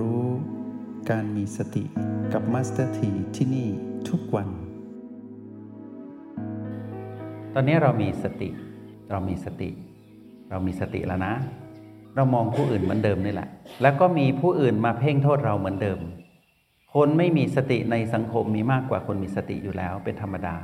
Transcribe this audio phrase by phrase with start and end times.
[0.00, 0.24] รู้
[1.10, 1.84] การมีสติ
[2.32, 3.68] กับ Master T ที่นี่
[4.08, 4.48] ทุกวัน
[7.54, 8.48] ตอนนี้เรามีสติ
[9.10, 9.70] เรามีสติ
[10.50, 11.34] เรามีสติแล้วนะ
[12.16, 13.48] เรามองผู้อื่นเหมือนเดิมนี่แหละ
[13.82, 15.98] แล้วก็มีผู้อื่นมาเพ่งโทษเราเหมือนเดิม
[16.94, 20.56] คนไม่มีสติในสังคมมีมากกว่าคนมีสติอยู่แล้วเป็นธรรมดา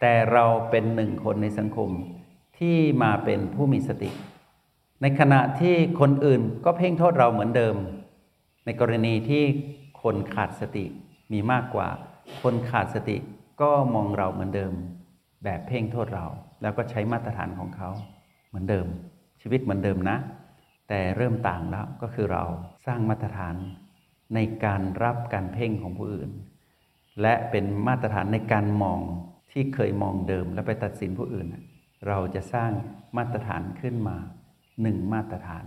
[0.00, 1.90] แต่เราเป็นหนึ่งคนในสังคม
[2.58, 4.10] ที่มาเป็นผู้มีสติ
[5.02, 7.76] ในขณะที่คนอื่นก็เพ่งโทษเราเหมือนเดิม
[8.70, 9.44] ในกรณีที่
[10.02, 10.84] คนขาดสติ
[11.32, 11.88] มีมากกว่า
[12.42, 13.16] คนขาดสติ
[13.60, 14.72] ก็มองเราเหมือนเดิม
[15.44, 16.26] แบบเพ่งโทษเรา
[16.62, 17.90] แล้วก็ใช้มาตรฐานของเขา
[18.48, 18.86] เหมือนเดิม
[19.40, 20.16] ชีวิตเหมือนเดิมนะ
[20.88, 22.44] แต่เริ่มต่างแล้วก็คือเรา
[22.86, 23.54] สร้างมาตรฐาน
[24.34, 26.30] ในการรับการเพ่งของผู้อื่น
[27.22, 29.00] และเป็นมาตรฐานในการมอง
[29.52, 31.46] ที่เคยมองเดิมแล้วไปตัดสินผู้อื่น
[32.08, 32.70] เราจะสร้าง
[33.16, 34.16] มาตรฐานขึ้นมา
[34.82, 35.64] หนึ่งมาตรฐาน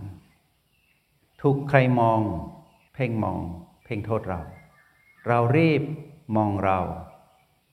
[1.42, 2.20] ถูกใครมอง
[2.94, 3.40] เพ่งมอง
[3.84, 4.40] เพ่งโทษเรา
[5.28, 5.82] เรารีบ
[6.36, 6.78] มองเรา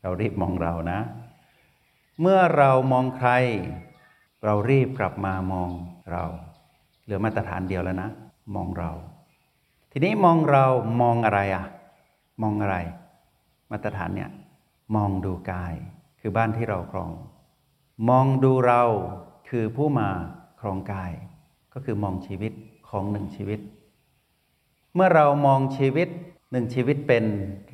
[0.01, 0.99] เรารีบมองเรานะ
[2.21, 3.29] เมื่อเรามองใคร
[4.45, 5.69] เรารีบกลับมามอง
[6.11, 6.23] เรา
[7.03, 8.09] เหลือมาตรฐานเดียวแล้วนะ
[8.55, 8.91] มองเรา
[9.91, 10.65] ทีนี้มองเรา
[11.01, 11.65] มองอะไรอะ
[12.41, 12.77] มองอะไร
[13.71, 14.31] มาตรฐานเนี่ย
[14.95, 15.73] มองดูกาย
[16.19, 17.11] คือบ้านที่เราครอง
[18.09, 18.83] มองดูเรา
[19.49, 20.09] คือผู้มา
[20.59, 21.11] ครองกาย
[21.73, 22.53] ก็คือมองชีวิต
[22.89, 23.59] ของหนึ่งชีวิต
[24.95, 26.09] เมื่อเรามองชีวิต
[26.51, 27.25] หนึ่งชีวิตเป็น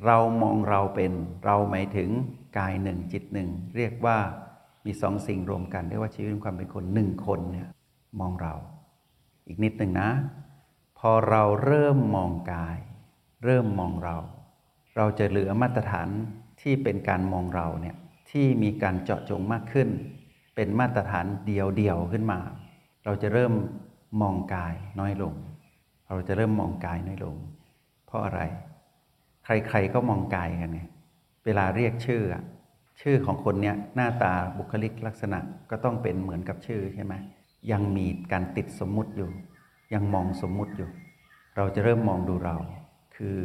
[0.06, 1.12] เรามองเราเป็น
[1.44, 2.10] เราหมายถึง
[2.58, 4.18] กายหนึ่งจิตหนึ่งเรียกว่า
[4.84, 7.68] มีสองสิ่งรวมกันเรียกว่าชีวิตความเป็นคนหนึ่งคนเนี่ย
[8.20, 8.54] มองเรา
[9.46, 10.10] อีกนิดหนึ่งนะ
[10.98, 12.78] พอเราเริ่มมองกาย
[13.44, 14.16] เริ่มมองเรา
[14.96, 16.08] เราจะเหลือมาตรฐาน
[16.60, 17.96] ที่เป็นการมองเราเนี่ย
[18.30, 19.88] ที่มีการเจาะจงมากขึ้น
[20.54, 22.40] เป็นมาตรฐานเดียวเดียวขึ้นมา
[23.04, 23.52] เราจะเริ่ม
[24.20, 25.34] มองกายน้อยลง
[26.08, 27.36] เราจะเริ่มมองกายน้อยลง
[28.06, 28.40] เพราะอะไร
[29.44, 30.82] ใครๆก็มองกายกันไง
[31.44, 32.22] เวลาเรียกชื่อ
[33.00, 35.38] ชื่อของคนเนี้ยหน้าตาบุคลิกลักษณะ
[35.70, 37.14] ก็ต้องเป็นเหมือนกับชื่อใช่ไหม
[37.72, 39.30] ยังมีการติดสมมุติอยู่
[39.94, 40.90] ยังมองสมมุติอยู่
[41.56, 42.56] เราจะเริ่มมองดูเรา
[43.16, 43.36] คือ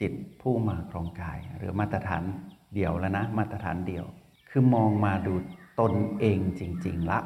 [0.00, 2.22] จิตผู้มาครองกาย หรือมาตรฐาน
[2.74, 4.04] เดียวแล้วนะ มาตรฐานเดียว
[4.50, 5.32] คือมองมาดู
[5.80, 7.18] ตนเองจริง ๆ ละ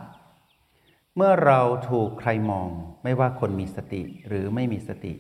[1.17, 2.69] เมื่อเราถูกใครมอง
[3.05, 5.15] ไม่ว่าคนมีสติหรือไม่มีสติ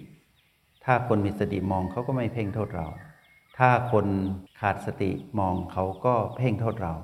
[0.84, 2.86] ถ้าคนมีสติมองเขาก็ไม่เพ่งโทษเรา
[3.58, 4.06] ถ้าคน
[4.60, 5.10] ขาดสติ
[5.40, 6.94] มองเขาก็เพ่งโทษเรา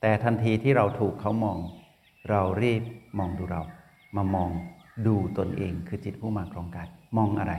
[0.00, 1.58] แต่ทันทีที่เราถูกเขามอง
[2.30, 2.82] เรารีบ
[3.18, 3.62] มองดูเรา
[4.16, 4.50] มามอง
[5.06, 7.54] ดูตนเองคือจิตผู้มาครองกายมองอะไร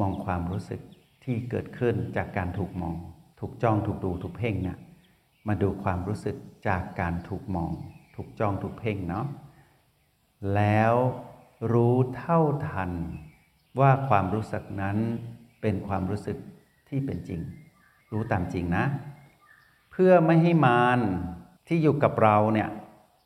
[0.00, 0.80] มองความรู้สึก
[1.24, 2.96] ที่เกิดขึ้นจากการถูกมอง
[3.40, 4.78] ถูกจ้องถูกดูถูกเพ่งเนะี่ย
[5.48, 6.36] มาดูความรู้สึก
[6.68, 7.70] จากการถูกมอง
[8.14, 9.26] ถูกจ้องถูกเพ่งเนาะ
[10.54, 10.94] แล้ว
[11.72, 12.90] รู้เท่าทัน
[13.80, 14.98] ว่าความรู้สึกนั้น
[15.60, 16.36] เป็นความรู้สึก
[16.88, 17.40] ที่เป็นจริง
[18.12, 18.84] รู้ตามจริงนะ
[19.90, 21.00] เพื่อไม่ให้มาร
[21.68, 22.68] ที่อยู่กับเราเนี่ย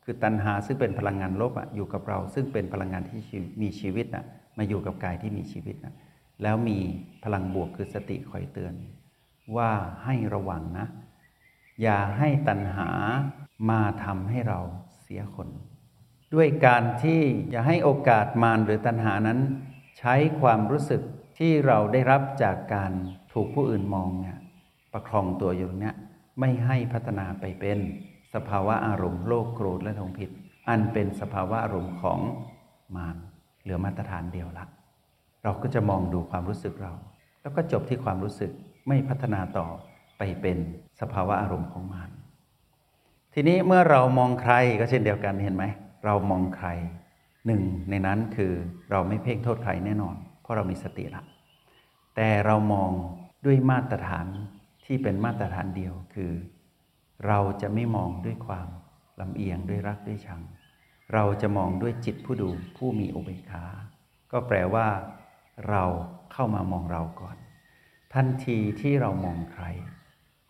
[0.03, 3.19] คือตัณหาซึ่งเป็นพลังงานลบอะอยู่กับเรา ซึ่งเป็นพลังงานที่
[3.61, 4.25] มีชีวิตอะ
[4.57, 5.95] มาอยู่กับกายที่มีชีวิตนะ
[6.43, 6.79] แล้วมี
[7.23, 8.73] พลังบวกคือสติคอยเตือน
[9.55, 9.71] ว่า
[10.03, 10.87] ให้ระวังนะ
[11.81, 12.89] อย่าให้ตัณหา
[13.69, 14.59] มาทำให้เรา
[15.01, 15.47] เสียคน
[16.33, 19.39] ด้วยการที่อย่าให้โอกาสมารหรือตัณหานั้น
[19.99, 21.01] ใช้ความรู้สึก
[21.37, 22.91] ที่เราได้รับจากการ
[23.33, 24.37] ถูกผู้อื่นมองเนี่ย
[24.93, 25.95] ประคองตัวอยู่เนี้ย
[26.39, 27.79] ไม่ให้พัฒนาไปเป็น
[28.33, 30.29] สภาวะอารมณ์โลภโกรธและทงผิด
[30.69, 32.19] อันเป็นสภาวะอารมณ์ของ
[32.95, 33.17] มาร
[33.61, 34.65] เหลือมาตรฐานเดียวละ
[35.43, 36.93] เราก็จะมองดูความรู้สึกเรา
[37.41, 38.51] แล้วก็จบที่ความรู้สึก
[38.87, 39.67] ไม่พัฒนาต่อ
[40.17, 40.57] ไปเป็น
[41.01, 42.09] สภาวะอารมณ์ของมาร
[43.33, 45.65] ทีนี้เมื่อเรามองใครก็เช่นเดียวกันเห็นไหม
[46.05, 46.69] เรามองใคร
[47.45, 48.53] หนึ่งในนั้นคือ
[48.91, 51.23] เราไม่เพ่งโทษใครแน่นอน เพราะเรามีสติละ
[52.15, 52.91] แต่เรามอง
[53.45, 54.27] ด้วยมาตรฐาน
[54.85, 56.31] ที่เป็นมาตรฐานเดียวคือ
[57.27, 58.67] เราจะไม่มองด้วยความ
[59.19, 60.41] ลำเอียงด้วยรักด้วยชัง
[61.13, 63.65] เราจะมองด้วยจิตผู้ดูผู้มีอุเบกขา
[64.31, 64.87] ก็แปลว่า
[65.69, 65.83] เรา
[66.33, 67.37] เข้ามามองเราก่อน
[68.13, 69.63] ทันทีที่เรามองใคร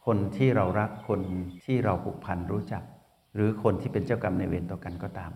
[0.06, 1.22] คนที่เรารักคน
[1.66, 2.84] ที่เราผูกพันรู้จัก
[3.34, 5.32] หรือคนที่เป็นเจ้ากรรมในเวรต่อกันก็ตาม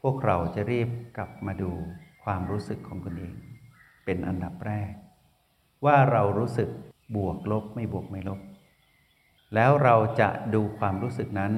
[0.00, 1.70] พวกเราจะรีบกลับมาดู
[2.24, 3.34] ความรู้สึกของตนเอง
[4.04, 4.92] เป็นอันดับแรก
[5.84, 6.68] ว่าเรารู้สึก
[7.16, 8.40] บวกลบไม่บวกไม่ลบ
[9.54, 11.52] แล้วเราจะดูความรู้สึกนั้น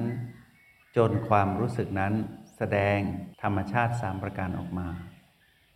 [0.97, 2.13] จนความรู้สึกนั้น
[2.57, 2.99] แสดง
[3.41, 4.87] ธรรมชาติสามประการออกมา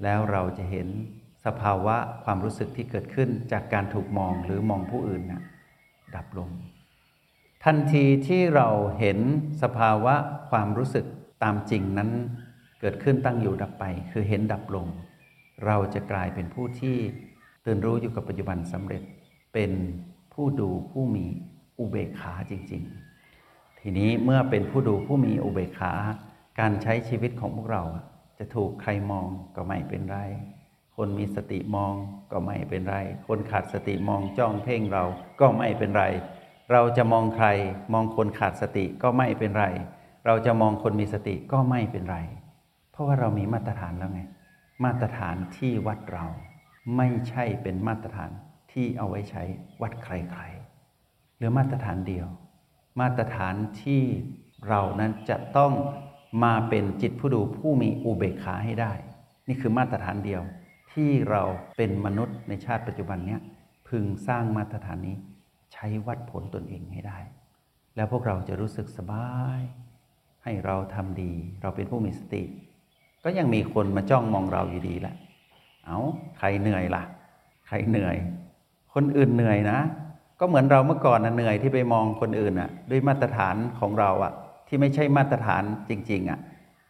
[0.03, 0.87] แล้วเราจะเห็น
[1.45, 5.41] สภาวะความรู้สึกที่เกิดขึ้นจากการถูกมองหรือมองผู้อื่นนะ่ะ
[6.15, 6.49] ดับลง
[7.69, 8.69] ทันทีที่เรา
[8.99, 9.19] เห็น
[9.63, 10.15] สภาวะ
[10.49, 11.05] ความรู้สึก
[11.43, 12.09] ตามจริงนั้น
[12.79, 14.87] เกิดขึ้นตั้งอยู่ดับไป คือเห็นดับลง
[15.65, 16.95] เราจะกลายเป็นผู้ที่
[17.65, 19.03] ตื่นรู้อยู่กับปัจจุบันสำเร็จ
[19.53, 19.71] เป็น
[20.33, 21.25] ผู้ดูผู้มี
[21.79, 22.81] อุเบกขาจริง
[23.31, 25.93] ๆ ทีนี้เมื่อเป็นผู้ดูผู้มีอุเบกขา
[26.59, 27.83] การใช้ชีวิตของพวกเรา
[28.37, 30.19] จะถูกใครมองก็ไม่เป็นไร
[30.95, 31.93] คนมีสติมอง
[32.31, 32.97] ก็ไม่เป็นไร
[33.27, 35.03] คนขาดสติมองจ้องเพ่งเรา
[35.39, 36.05] ก็ไม่เป็นไร
[36.71, 37.47] เราจะมองใคร
[37.93, 39.65] มองคนขาดสติก็ไม่เป็นไร
[40.25, 42.17] เราจะมองคนมีสติก็ไม่เป็นไร
[42.91, 44.21] เพราะว่าเรามีมาตรฐานแล้วไง
[44.83, 46.25] มาตรฐานที่วัดเรา
[46.97, 48.31] ไม่ใช่เป็นมาตรฐาน
[48.71, 49.43] ที่เอาไว้ใช้
[49.81, 50.07] วัดใค
[50.39, 52.27] รๆหรือมาตรฐานเดียว
[53.01, 54.01] มาตรฐานที่
[54.67, 55.73] เรานั้นจะต้อง
[56.43, 58.93] มาเป็นจิตผู้ดูผู้มีอุเบกขาให้ได้
[59.47, 60.41] นี่คือมาตรฐานเดียว
[60.91, 61.43] ที่เรา
[61.77, 63.41] เป็นมนุษย์ในชาติปัจจุบันเนี้ย
[63.87, 65.15] พึงสร้างมาตรฐานนี้
[65.77, 67.19] ใช้วัดผลตนเองให้ได้
[67.95, 69.29] แล้วพวกเราจะรู้สึกสบา
[69.59, 69.61] ย
[70.43, 71.31] ให้เราทำดี
[71.61, 72.43] เราเป็นผู้มีสติ
[73.23, 75.15] ก็ยังมีคนมาจ้องมองเราอยู่ดีแหละ
[75.85, 75.99] เอา
[76.37, 77.03] ใครเหนื่อยล่ะ
[77.67, 78.17] ใครเหนื่อย
[78.93, 79.79] คนอื่นเหนื่อยนะ
[80.39, 84.33] ก็เหมือนเราเมื่อก่อนนะเหนื่อยที่ไปมองคนอื่นอะ ด้วยมาตรฐานของเราอะ
[84.67, 86.39] ที่ไม่ใช่มาตรฐานจริง ๆอะ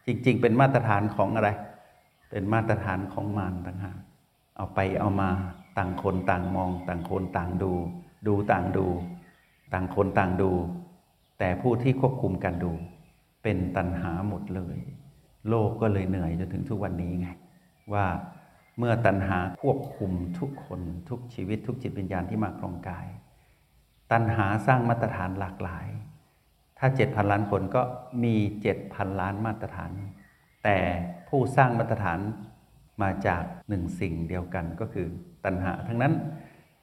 [0.06, 1.48] จริง ๆ เป็นมาตรฐานของอะไร
[2.30, 3.98] เป็นมาตรฐานของมารต่างหาก
[4.56, 5.30] เอาไปเอามา
[5.78, 7.72] ต่างคนต่างมองต่างคนต่างดู
[8.26, 8.86] ดูต่างดู
[9.72, 10.50] ต่างคนต่างดู
[11.38, 12.72] แต่ผู้ที่ควบคุมการดู
[13.42, 14.78] เป็นตัณหาหมดเลย
[15.48, 17.28] โลกก็เลยเหนื่อยจนถึงทุกวันนี้ไง
[17.92, 18.06] ว่า
[18.78, 23.06] เมื่อตัณหาควบคุมทุกคนทุกชีวิตทุกจิตวิญญาณที่มาครองกาย
[24.12, 25.86] ตัณหาสร้างมาตรฐานหลากหลาย
[26.78, 27.82] ถ้าเจ็ดพันล้านคนก็
[28.24, 29.92] มีเจ็ดพันล้านมาตรฐาน
[30.64, 30.78] แต่
[31.28, 32.18] ผู้สร้างมาตรฐาน
[33.02, 35.06] มาจากหนึ่งสิ่งเดียวกันก็คือ
[35.44, 36.14] ตัณหาทั้งนั้น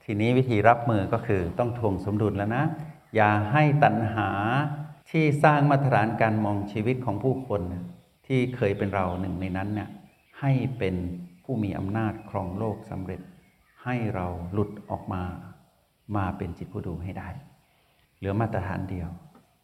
[0.06, 2.64] ทีนี้วิธีรับมือก็คือต้องทวงสมดุลแล้วนะ
[3.16, 4.30] อย่าให้ตัณหา
[5.12, 7.62] ที่สร้างมาตรฐานการมองชีวิตของผู้คน
[8.28, 9.90] ที่เคยเป็นเราหนึ่งในนั้นเนี่ย
[10.40, 10.96] ให้เป็น
[11.44, 13.22] ผู้มีอำนาจครองโลกสำเร็จ
[13.84, 15.24] ให้เราหลุดออกมา
[16.16, 17.30] มาเป็นจิตผู้ดูให้ได้
[18.18, 19.10] เหลือมาตรฐานเดียว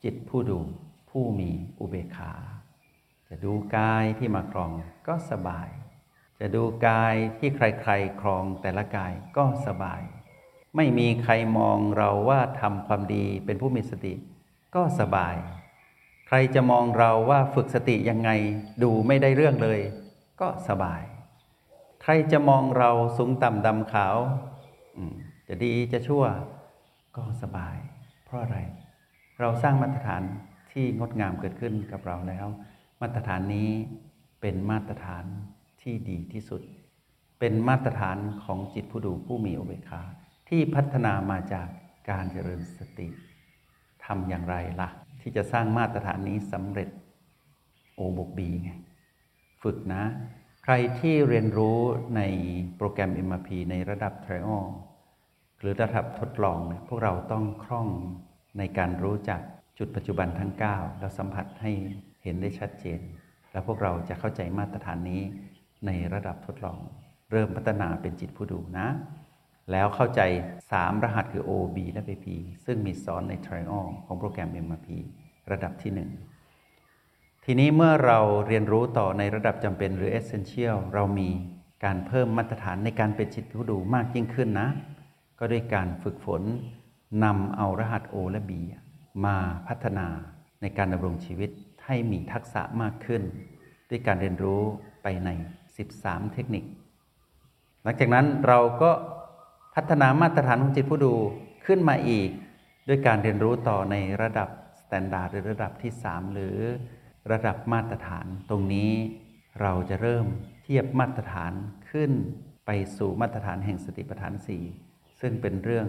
[0.03, 0.59] จิตผู้ดู
[1.09, 1.49] ผู้มี
[1.79, 2.33] อุเบกขา
[3.27, 4.69] จะดูกายที่มาครอง
[5.07, 5.69] ก็สบาย
[6.39, 10.01] จะดูกายที่ใครๆ ครองแต่ละกายก็สบาย
[10.75, 14.13] ไม่มีใครมองเราว่าทำความดีเป็นผู้มีสติ
[14.75, 15.35] ก็สบาย
[16.27, 18.29] ใครจะมองเราว่าฝึกสติยังไง
[18.83, 19.79] ดูไม่ได้เรื่องเลย
[20.41, 21.01] ก็สบาย
[22.01, 24.15] ใครจะมองเราสูงต่ำดำขาว
[25.47, 26.23] จะดีจะชั่ว
[27.17, 27.77] ก็สบาย
[28.25, 28.57] เพราะอะไร
[29.39, 30.23] เราสร้างมาตรฐาน
[30.71, 32.47] ที่งดงามเกิดขึ้นกับเราแล้ว
[33.01, 33.69] มาตรฐานนี้
[34.41, 35.25] เป็นมาตรฐาน
[35.81, 36.61] ที่ดีที่สุด
[37.39, 40.01] เป็นมาตรฐานของจิตผู้ดูผู้มีอุเบกขา
[40.53, 41.67] ที่พัฒนามาจาก
[42.09, 43.07] การเจริญสติ
[44.05, 44.89] ทำอย่างไรละ่ะ
[45.21, 46.89] ที่จะสร้างมาตรฐานนี้สำเร็จ
[47.95, 48.71] โอบกบีไง
[49.63, 50.03] ฝึกนะ
[50.63, 51.77] ใครที่เรียนรู้
[52.15, 52.21] ใน
[52.77, 54.65] โปรแกรม MRP ในระดับ Trial
[55.59, 57.87] หรือระดับทดลองเนี่ยพวกเราต้องคล่อง
[58.57, 59.41] ในการรู้จัก
[59.77, 61.71] จุดปัจจุบันทั้ง 9 แล้วสัมผัสให้
[62.23, 62.99] เห็นได้ชัดเจน
[63.51, 65.21] แล้วพวกเราจะเข้าใจมาตรฐานนี้
[65.85, 66.79] ในระดับทดลอง
[67.31, 68.87] เริ่มพัฒนาเป็นจิตผู้ดูนะ
[69.71, 70.21] แล้วเข้าใจ
[70.63, 72.27] 3 รหัสคือ O B และ PP
[72.65, 74.87] ซึ่งมีสอนใน Trial ของโปรแกรม MRP
[75.51, 75.91] ระดับที่
[76.55, 81.29] 1 ทีนี้เมื่อเราเรียนรู้ต่อในระดับจำเป็นหรือ Essential เรามี
[81.83, 84.69] การเพิ่มมาตรฐานในการเป็นจิตผู้ดูมากยิ่งขึ้นนะ
[85.39, 86.41] ก็ด้วยการฝึกฝน
[87.23, 88.51] นำเอารหัส O และ B
[89.25, 90.07] มาพัฒนา
[90.61, 91.49] ในการดำรงชีวิต
[91.85, 93.21] ให้มีทักษะมากขึ้น
[93.89, 94.61] ด้วยการเรียนรู้
[95.03, 95.29] ไปใน
[95.81, 96.63] 13 เทคนิค
[97.83, 98.91] หลังจากนั้นเราก็
[99.75, 101.13] พัฒนามาตรฐานของจิตผู้ดู
[101.65, 102.29] ขึ้นมาอีก
[102.87, 104.49] ด้วยการเรียนรู้ต่อในระดับ
[104.81, 106.57] standard หรือระดับที่ 3 หรือ
[107.31, 108.91] ระดับมาตรฐานตรงนี้
[109.61, 110.25] เราจะเริ่ม
[110.63, 111.53] เทียบมาตรฐาน
[111.91, 112.11] ขึ้น
[112.65, 114.33] ไปสู่มาตรฐานแห่งสติปัฏฐาน
[114.77, 115.87] 4 ซึ่งเป็นเรื่อง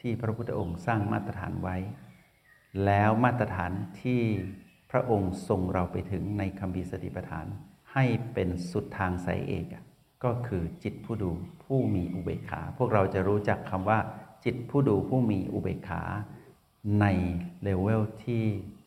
[0.00, 1.76] ที่พระพุทธองค์สร้างมาตรฐานไว้
[2.84, 3.72] แล้วมาตรฐาน
[4.02, 4.20] ที่
[4.90, 7.46] พระองค์ทรงเราไปถึงในคัมภีร์สติปัฏฐาน
[7.92, 9.66] ให้เป็นสุดทางสายเอก
[10.24, 11.30] ก็คือจิตผู้ดู
[11.64, 13.98] ผู้มีอุเบกขา พวกเราจะรู้จักคำว่า
[14.44, 16.02] จิตผู้ดูผู้มีอุเบกขา
[17.00, 17.06] ใน
[17.62, 18.44] เลเวลที่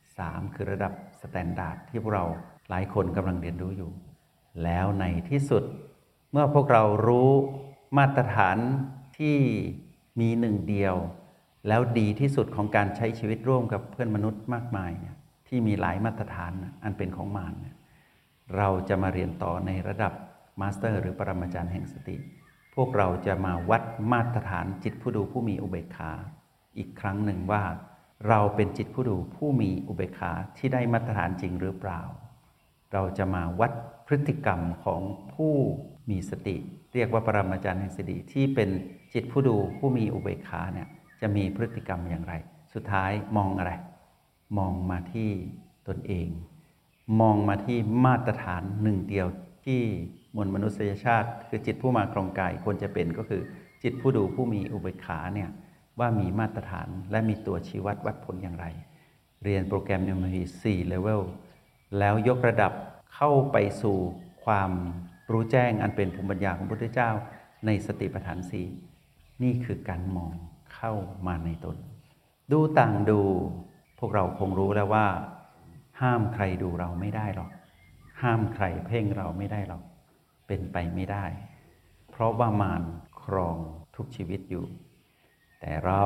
[0.08, 2.25] 3 คือระดับ standard ที่พวกเรา
[2.70, 3.91] หลายคนกำลังเรียนรู้อยู่
[4.63, 5.63] แล้วในที่สุด
[6.32, 7.32] เมื่อพวกเรารู้
[7.98, 8.58] มาตรฐาน
[9.17, 9.38] ที่
[10.20, 10.96] มีหนึ่งเดียว
[11.67, 15.15] แล้วดีที่สุดของการใช้ชีวิตร่วมกับเพื่อนมนุษย์มากมายเนี่ย
[15.48, 16.51] ที่มีหลายมาตรฐาน
[16.84, 17.53] อันเป็นของมาร
[18.58, 20.13] เราจะมาเรียนต่อในระดับ
[20.61, 22.17] มาสเตอร์หรือปรมาจารย์แห่งสติ
[22.75, 26.11] พวกเราจะมาวัดมาตรฐานจิตผู้ดูผู้มีอุเบกขา
[26.77, 27.63] อีกครั้งหนึ่งว่า
[28.27, 32.01] เราเป็นจิตผู้ดูผู้มีอุเบกขาที่ได้มาตรฐานจริงหรือเปล่า
[32.93, 33.71] เราจะมาวัด
[34.07, 35.01] พฤติกรรมของ
[35.33, 35.53] ผู้
[36.09, 36.55] มีสติ
[36.93, 38.69] เรียกว่าปรมาจารย์แห่งสติที่เป็น
[39.13, 40.87] จิตผู้ดูผู้มีอุเบกขาเนี่ย
[41.21, 42.33] จะมีพฤติกรรมอย่างไร
[42.73, 43.73] สุดท้ายมองอะไร
[44.57, 45.31] มองมาที่
[45.87, 46.27] ตนเอง
[47.19, 49.27] มองมาที่มาตรฐานหนึ่งเดียว
[49.65, 49.81] ที่
[50.36, 53.41] มวลมนุษยชาติ คือจิตผู้มาครองกายควรจะเป็นก็คือ
[53.84, 55.50] จิตผู้ดูผู้มีอุเบกขาเนี่ย
[56.00, 58.65] ว่ามีมาตรฐานและมีตัวชี้วัดวัดผลอย่างไร
[59.43, 61.22] เรียนโปรแกรม MMP 4 Level
[62.00, 62.72] แล้วยกระดับ
[63.15, 63.98] เข้าไปสู่
[64.46, 64.72] ความ
[65.31, 67.10] รู้แจ้งอันเป็นภูมิปัญญาของพระพุทธเจ้า
[67.65, 68.67] ในสติปัฏฐานสี่
[69.43, 70.31] นี่คือการมอง
[70.75, 70.93] เข้า
[71.27, 71.77] มาในตน
[72.51, 73.19] ดูต่างดู
[74.00, 75.07] พวกเราคงรู้แล้วว่า
[76.01, 77.50] ห้ามใครดูเราไม่ได้หรอก
[78.22, 79.84] ห้ามใครเพ่งเราไม่ได้หรอก
[80.47, 81.25] เป็นไปไม่ได้
[82.11, 82.83] เพราะว่ามาร
[83.23, 83.57] ครอง
[83.95, 84.65] ทุกชีวิตอยู่
[85.59, 86.03] แต่เรา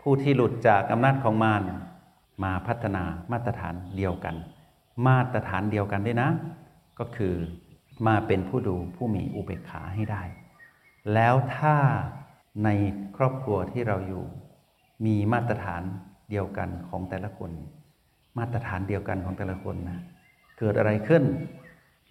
[0.00, 1.62] ผู้ที่หลุดจากอำนาจของมาร
[2.44, 4.36] มาพัฒนามาตรฐานเดียวกัน
[5.06, 6.30] มาตรฐานเดียวกันด้วยนะ
[6.98, 7.34] ก็คือ
[8.06, 10.22] มาเป็นผู้ดูผู้มีอุเบกขาให้ได้
[11.14, 11.76] แล้วถ้า
[12.64, 12.68] ใน
[13.16, 14.24] ครอบครัวที่เราอยู่
[15.06, 15.82] มีมาตรฐาน
[16.30, 17.50] เดียวกันของแต่ละคน
[18.38, 19.98] มาตรฐานเดียวกันของแต่ละคนนะ
[20.58, 21.22] เกิดอะไรขึ้น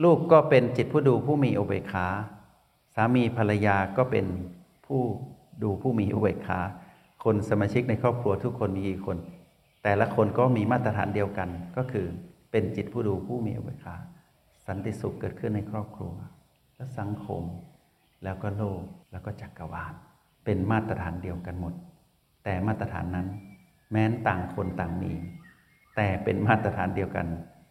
[0.03, 2.07] ลูกก็เป็นจิตผู้ดูผู้มีอุเบกขา
[2.95, 4.25] สามีภรรยาก็เป็น
[4.85, 5.01] ผู้
[5.63, 6.59] ดูผู้มีอุเบกขา
[7.23, 9.17] คนสมาชิกในครอบครัวทุกคนมีกี่คน
[9.83, 12.05] แต่ละคนก็มีมาตรฐานเดียวกัน ก็คือ
[12.51, 13.95] เป็นจิตผู้ดูผู้มีอุเบกขา
[14.65, 16.13] สันติสุขเกิดขึ้นในครอบครัว
[16.75, 17.43] และสังคม
[18.23, 19.93] แล้วก็โลกแล้วก็จักรวาล
[20.45, 21.73] เป็นมาตรฐานเดียวกันหมด
[22.43, 23.27] แต่มาตรฐานนั้น
[23.91, 25.13] แม้นต่างคนต่างมี
[25.95, 27.27] แต่เป็นมาตรฐานเดียวกัน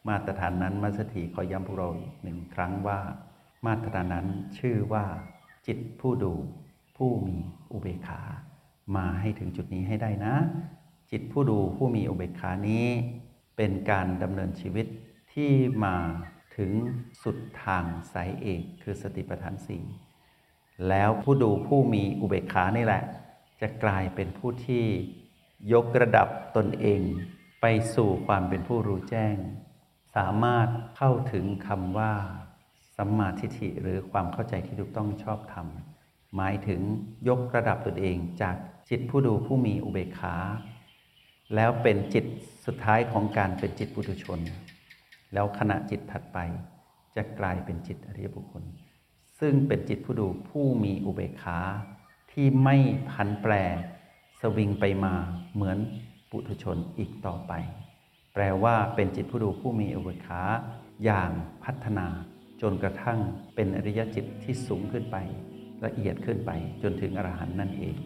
[0.08, 1.88] มาตรฐานนั้นมาสถีขอย้ำพวกเรา
[2.22, 3.00] หนึ่งครั้งว่า
[3.66, 4.26] มาตรฐานนั้น
[4.58, 5.04] ชื่อว่า
[5.66, 6.32] จิตผู้ดู
[6.96, 7.36] ผู้มี
[7.72, 8.20] อุเบกขา
[8.96, 10.34] มาให้ถึงจุดนี้ให้ได้นะ
[11.10, 12.86] จิตผู้ดูผู้มีอุเบกขานี้
[13.56, 14.86] เป็นการดำเนินชีวิต
[15.32, 15.52] ที่
[15.84, 15.96] มา
[16.56, 16.70] ถึง
[17.22, 19.84] สุดทางสายเอกคือสติปัฏฐานสี่
[20.88, 23.02] แล้วผู้ดูผู้มีอุเบกขานี่แหละ
[23.60, 24.84] จะกลายเป็นผู้ที่
[25.72, 27.00] ยกระดับตนเอง
[27.60, 32.12] ไปสู่ความเป็นผู้รู้แจ้งามารถเข้าถึงคำว่า
[32.96, 35.66] สัมมาทิฏฐิหรือความเข้าใจที่ถูกต้องชอบธรรม
[36.36, 36.80] หมายถึง
[37.28, 38.56] ยกระดับตนเองจาก
[38.90, 40.34] จิตผู้ดูผู้มีอุเบกขา
[41.54, 42.24] แล้วเป็นจิต
[42.66, 44.40] สุดท้ายของการเป็นจิตปุถุชน
[45.32, 46.38] แล้วขณะจิตถัดไป
[47.16, 48.64] จะกลายเป็นจิตอริยบุคคล
[49.40, 51.58] ซึ่งเป็นจิตผู้ดูผู้มีอุเบกขา
[52.32, 52.76] ที่ไม่
[53.10, 53.52] พันแปร
[54.40, 55.14] สวิงไปมา
[55.54, 55.78] เหมือน
[56.30, 57.52] ปุถุชนอีกต่อไป
[58.40, 60.42] แปลว่าเป็นจิตผู้ดูผู้มีอุเบกขา
[61.04, 61.30] อย่าง
[61.64, 62.06] พัฒนา
[62.62, 63.18] จนกระทั่ง
[63.54, 65.16] เป็นอริยจิตที่สูงขึ้นไป
[65.84, 66.50] ละเอียดขึ้นไป
[66.82, 67.96] จนถึงอรหันต์นั่นเอง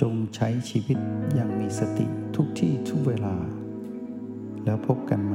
[0.00, 0.98] จงใช้ชีวิต
[1.34, 3.36] อย่างมีสติทุกที่ทุกเวลา
[4.64, 5.34] แล้วพบกันใหม่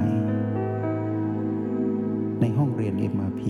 [2.39, 3.41] ในห้องเรียน MRP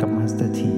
[0.00, 0.74] กับ Master T